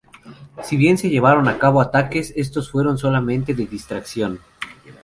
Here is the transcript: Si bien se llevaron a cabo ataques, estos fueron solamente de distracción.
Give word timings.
Si 0.63 0.77
bien 0.77 0.97
se 0.97 1.11
llevaron 1.11 1.47
a 1.47 1.59
cabo 1.59 1.79
ataques, 1.79 2.33
estos 2.35 2.71
fueron 2.71 2.97
solamente 2.97 3.53
de 3.53 3.67
distracción. 3.67 4.39